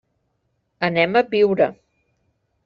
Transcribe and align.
Anem 0.87 1.19
a 1.21 1.23
Biure. 1.35 1.69